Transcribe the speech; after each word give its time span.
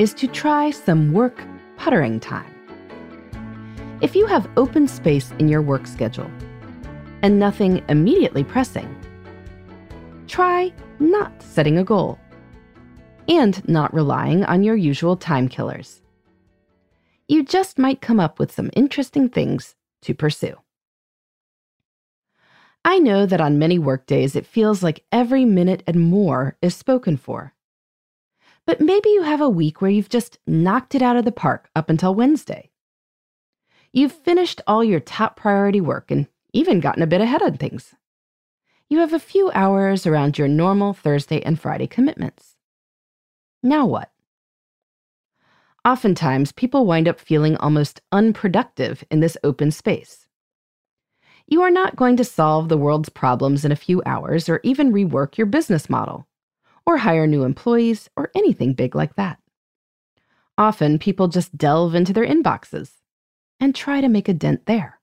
is 0.00 0.14
to 0.14 0.26
try 0.26 0.70
some 0.70 1.12
work 1.12 1.44
puttering 1.76 2.18
time. 2.18 2.50
If 4.00 4.16
you 4.16 4.24
have 4.24 4.48
open 4.56 4.88
space 4.88 5.30
in 5.38 5.46
your 5.46 5.60
work 5.60 5.86
schedule 5.86 6.30
and 7.20 7.38
nothing 7.38 7.84
immediately 7.90 8.42
pressing, 8.42 8.88
try 10.26 10.72
not 11.00 11.42
setting 11.42 11.76
a 11.76 11.84
goal 11.84 12.18
and 13.28 13.62
not 13.68 13.92
relying 13.92 14.42
on 14.46 14.62
your 14.62 14.74
usual 14.74 15.18
time 15.18 15.48
killers. 15.48 16.00
You 17.28 17.44
just 17.44 17.78
might 17.78 18.00
come 18.00 18.18
up 18.18 18.38
with 18.38 18.50
some 18.50 18.70
interesting 18.74 19.28
things 19.28 19.76
to 20.00 20.14
pursue. 20.14 20.56
I 22.86 23.00
know 23.00 23.26
that 23.26 23.42
on 23.42 23.58
many 23.58 23.78
workdays 23.78 24.34
it 24.34 24.46
feels 24.46 24.82
like 24.82 25.04
every 25.12 25.44
minute 25.44 25.82
and 25.86 26.00
more 26.00 26.56
is 26.62 26.74
spoken 26.74 27.18
for. 27.18 27.52
But 28.70 28.80
maybe 28.80 29.08
you 29.08 29.22
have 29.22 29.40
a 29.40 29.48
week 29.48 29.80
where 29.82 29.90
you've 29.90 30.08
just 30.08 30.38
knocked 30.46 30.94
it 30.94 31.02
out 31.02 31.16
of 31.16 31.24
the 31.24 31.32
park 31.32 31.68
up 31.74 31.90
until 31.90 32.14
Wednesday. 32.14 32.70
You've 33.92 34.12
finished 34.12 34.60
all 34.64 34.84
your 34.84 35.00
top 35.00 35.34
priority 35.34 35.80
work 35.80 36.12
and 36.12 36.28
even 36.52 36.78
gotten 36.78 37.02
a 37.02 37.08
bit 37.08 37.20
ahead 37.20 37.42
on 37.42 37.56
things. 37.56 37.96
You 38.88 39.00
have 39.00 39.12
a 39.12 39.18
few 39.18 39.50
hours 39.56 40.06
around 40.06 40.38
your 40.38 40.46
normal 40.46 40.92
Thursday 40.92 41.42
and 41.42 41.58
Friday 41.58 41.88
commitments. 41.88 42.54
Now 43.60 43.86
what? 43.86 44.12
Oftentimes, 45.84 46.52
people 46.52 46.86
wind 46.86 47.08
up 47.08 47.18
feeling 47.18 47.56
almost 47.56 48.00
unproductive 48.12 49.02
in 49.10 49.18
this 49.18 49.36
open 49.42 49.72
space. 49.72 50.28
You 51.48 51.62
are 51.62 51.72
not 51.72 51.96
going 51.96 52.16
to 52.18 52.24
solve 52.24 52.68
the 52.68 52.78
world's 52.78 53.08
problems 53.08 53.64
in 53.64 53.72
a 53.72 53.84
few 53.84 54.00
hours 54.06 54.48
or 54.48 54.60
even 54.62 54.92
rework 54.92 55.36
your 55.36 55.48
business 55.48 55.90
model, 55.90 56.28
or 56.86 56.98
hire 56.98 57.26
new 57.26 57.44
employees, 57.44 58.08
or 58.16 58.30
anything 58.34 58.74
big 58.74 58.94
like 58.94 59.16
that. 59.16 59.38
Often, 60.58 60.98
people 60.98 61.28
just 61.28 61.56
delve 61.56 61.94
into 61.94 62.12
their 62.12 62.26
inboxes 62.26 62.92
and 63.58 63.74
try 63.74 64.00
to 64.00 64.08
make 64.08 64.28
a 64.28 64.34
dent 64.34 64.66
there. 64.66 65.00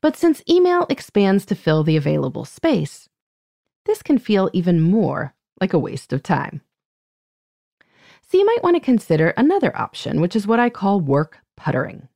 But 0.00 0.16
since 0.16 0.42
email 0.48 0.86
expands 0.88 1.46
to 1.46 1.54
fill 1.54 1.82
the 1.82 1.96
available 1.96 2.44
space, 2.44 3.08
this 3.84 4.02
can 4.02 4.18
feel 4.18 4.50
even 4.52 4.80
more 4.80 5.34
like 5.60 5.72
a 5.72 5.78
waste 5.78 6.12
of 6.12 6.22
time. 6.22 6.60
So 8.28 8.38
you 8.38 8.44
might 8.44 8.62
want 8.62 8.76
to 8.76 8.80
consider 8.80 9.28
another 9.30 9.76
option, 9.76 10.20
which 10.20 10.34
is 10.34 10.46
what 10.46 10.58
I 10.58 10.70
call 10.70 11.00
work 11.00 11.38
puttering. 11.56 12.08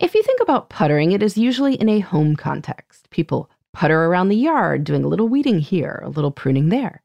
If 0.00 0.14
you 0.14 0.22
think 0.22 0.40
about 0.40 0.68
puttering, 0.68 1.12
it 1.12 1.22
is 1.22 1.38
usually 1.38 1.74
in 1.74 1.88
a 1.88 2.00
home 2.00 2.36
context. 2.36 3.08
People 3.10 3.50
putter 3.72 4.04
around 4.04 4.28
the 4.28 4.36
yard, 4.36 4.84
doing 4.84 5.04
a 5.04 5.08
little 5.08 5.28
weeding 5.28 5.60
here, 5.60 6.00
a 6.04 6.08
little 6.08 6.30
pruning 6.30 6.68
there, 6.68 7.02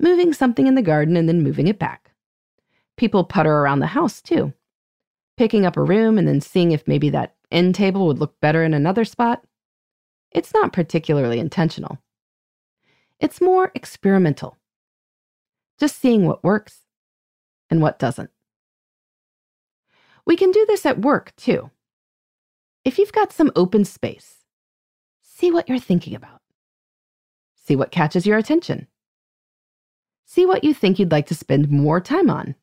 moving 0.00 0.32
something 0.32 0.66
in 0.66 0.74
the 0.74 0.82
garden 0.82 1.16
and 1.16 1.28
then 1.28 1.42
moving 1.42 1.66
it 1.66 1.78
back. 1.78 2.12
People 2.96 3.24
putter 3.24 3.52
around 3.52 3.80
the 3.80 3.86
house 3.86 4.20
too, 4.20 4.52
picking 5.36 5.64
up 5.64 5.76
a 5.76 5.82
room 5.82 6.18
and 6.18 6.26
then 6.26 6.40
seeing 6.40 6.72
if 6.72 6.86
maybe 6.86 7.10
that 7.10 7.34
end 7.50 7.74
table 7.74 8.06
would 8.06 8.18
look 8.18 8.40
better 8.40 8.64
in 8.64 8.74
another 8.74 9.04
spot. 9.04 9.44
It's 10.30 10.52
not 10.52 10.72
particularly 10.72 11.38
intentional. 11.38 11.98
It's 13.20 13.40
more 13.40 13.72
experimental, 13.74 14.56
just 15.78 15.98
seeing 15.98 16.26
what 16.26 16.44
works 16.44 16.82
and 17.70 17.80
what 17.82 17.98
doesn't. 17.98 18.30
We 20.24 20.36
can 20.36 20.50
do 20.50 20.64
this 20.68 20.84
at 20.84 21.00
work 21.00 21.34
too. 21.36 21.70
If 22.84 22.98
you've 22.98 23.12
got 23.12 23.32
some 23.32 23.50
open 23.56 23.84
space, 23.84 24.44
see 25.22 25.50
what 25.50 25.68
you're 25.68 25.78
thinking 25.78 26.14
about. 26.14 26.42
See 27.54 27.76
what 27.76 27.90
catches 27.90 28.26
your 28.26 28.38
attention. 28.38 28.86
See 30.28 30.44
what 30.44 30.62
you 30.62 30.74
think 30.74 30.98
you'd 30.98 31.10
like 31.10 31.26
to 31.28 31.34
spend 31.34 31.70
more 31.70 32.02
time 32.02 32.28
on. 32.28 32.54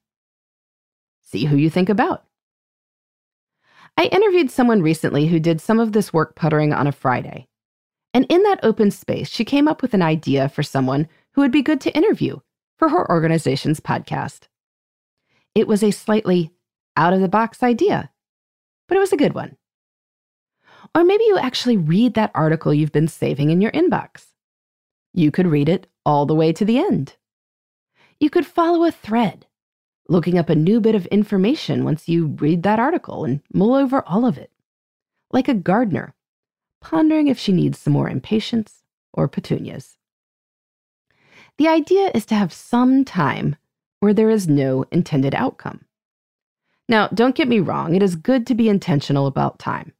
See 1.23 1.45
who 1.45 1.57
you 1.57 1.71
think 1.71 1.89
about. 1.89 2.23
I 3.97 4.05
interviewed 4.05 4.51
someone 4.51 4.83
recently 4.83 5.25
who 5.25 5.39
did 5.39 5.59
some 5.59 5.79
of 5.79 5.91
this 5.91 6.13
work 6.13 6.35
puttering 6.35 6.73
on 6.73 6.85
a 6.85 6.91
Friday. 6.91 7.47
And 8.13 8.27
in 8.29 8.43
that 8.43 8.59
open 8.61 8.91
space, 8.91 9.29
she 9.29 9.43
came 9.43 9.67
up 9.67 9.81
with 9.81 9.95
an 9.95 10.03
idea 10.03 10.47
for 10.47 10.61
someone 10.61 11.07
who 11.33 11.41
would 11.41 11.51
be 11.51 11.63
good 11.63 11.81
to 11.81 11.95
interview 11.97 12.39
for 12.77 12.87
her 12.89 13.09
organization's 13.09 13.79
podcast. 13.79 14.41
It 15.55 15.67
was 15.67 15.81
a 15.81 15.89
slightly 15.89 16.51
out 16.95 17.13
of 17.13 17.19
the 17.19 17.27
box 17.27 17.63
idea, 17.63 18.11
but 18.87 18.95
it 18.95 19.01
was 19.01 19.11
a 19.11 19.17
good 19.17 19.33
one. 19.33 19.57
Or 20.93 21.03
maybe 21.03 21.23
you 21.23 21.39
actually 21.39 21.77
read 21.77 22.13
that 22.13 22.31
article 22.35 22.75
you've 22.75 22.91
been 22.91 23.07
saving 23.07 23.49
in 23.49 23.59
your 23.59 23.71
inbox. 23.71 24.25
You 25.15 25.31
could 25.31 25.47
read 25.47 25.67
it 25.67 25.87
all 26.05 26.27
the 26.27 26.35
way 26.35 26.53
to 26.53 26.63
the 26.63 26.77
end. 26.77 27.15
You 28.19 28.29
could 28.29 28.45
follow 28.45 28.85
a 28.85 28.91
thread, 28.91 29.45
looking 30.07 30.37
up 30.37 30.49
a 30.49 30.55
new 30.55 30.79
bit 30.79 30.95
of 30.95 31.05
information 31.07 31.83
once 31.83 32.07
you 32.07 32.27
read 32.27 32.63
that 32.63 32.79
article 32.79 33.25
and 33.25 33.41
mull 33.53 33.73
over 33.73 34.03
all 34.07 34.25
of 34.25 34.37
it. 34.37 34.51
Like 35.31 35.47
a 35.47 35.53
gardener, 35.53 36.15
pondering 36.81 37.27
if 37.27 37.37
she 37.37 37.51
needs 37.51 37.79
some 37.79 37.93
more 37.93 38.09
impatiens 38.09 38.83
or 39.13 39.27
petunias. 39.27 39.97
The 41.57 41.67
idea 41.67 42.11
is 42.13 42.25
to 42.27 42.35
have 42.35 42.53
some 42.53 43.05
time 43.05 43.55
where 43.99 44.13
there 44.13 44.29
is 44.29 44.47
no 44.47 44.85
intended 44.91 45.33
outcome. 45.33 45.85
Now, 46.87 47.07
don't 47.07 47.35
get 47.35 47.47
me 47.47 47.59
wrong, 47.59 47.95
it 47.95 48.03
is 48.03 48.15
good 48.15 48.45
to 48.47 48.55
be 48.55 48.69
intentional 48.69 49.25
about 49.25 49.57
time. 49.57 49.93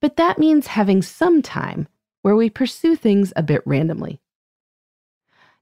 But 0.00 0.16
that 0.16 0.38
means 0.38 0.68
having 0.68 1.02
some 1.02 1.42
time 1.42 1.88
where 2.22 2.36
we 2.36 2.48
pursue 2.48 2.96
things 2.96 3.32
a 3.36 3.42
bit 3.42 3.62
randomly. 3.66 4.20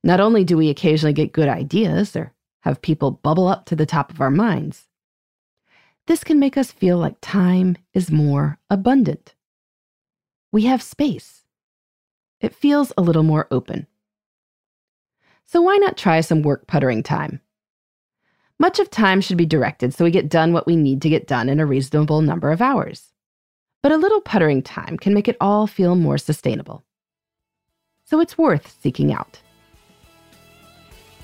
Not 0.07 0.21
only 0.21 0.45
do 0.45 0.57
we 0.57 0.71
occasionally 0.71 1.13
get 1.13 1.33
good 1.33 1.49
ideas 1.49 2.15
or 2.15 2.33
have 2.61 2.81
people 2.81 3.11
bubble 3.11 3.49
up 3.49 3.65
to 3.65 3.75
the 3.75 3.85
top 3.85 4.13
of 4.13 4.21
our 4.21 4.31
minds, 4.31 4.87
this 6.07 6.23
can 6.23 6.39
make 6.39 6.57
us 6.57 6.71
feel 6.71 6.97
like 6.97 7.17
time 7.21 7.77
is 7.93 8.13
more 8.13 8.61
abundant. 8.71 9.35
We 10.53 10.67
have 10.67 10.81
space. 10.81 11.43
It 12.41 12.55
feels 12.55 12.93
a 12.97 13.03
little 13.03 13.25
more 13.25 13.49
open. 13.51 13.89
So 15.45 15.61
why 15.61 15.77
not 15.77 15.97
try 15.97 16.21
some 16.21 16.43
work 16.43 16.69
puttering 16.69 17.03
time? 17.03 17.41
Much 18.61 18.79
of 18.79 18.89
time 18.91 19.21
should 19.21 19.37
be 19.37 19.45
directed 19.45 19.93
so 19.93 20.05
we 20.05 20.13
get 20.13 20.29
done 20.29 20.53
what 20.53 20.69
we 20.69 20.77
need 20.77 21.03
to 21.03 21.09
get 21.09 21.27
done 21.27 21.49
in 21.49 21.59
a 21.59 21.67
reasonable 21.67 22.21
number 22.23 22.53
of 22.53 22.63
hours. 22.63 23.13
But 23.83 23.91
a 23.91 23.97
little 23.97 24.21
puttering 24.21 24.63
time 24.63 24.99
can 24.99 25.15
make 25.15 25.27
it 25.27 25.37
all 25.41 25.67
feel 25.67 25.97
more 25.97 26.17
sustainable. 26.17 26.85
So 28.05 28.21
it's 28.21 28.39
worth 28.39 28.73
seeking 28.81 29.13
out. 29.13 29.41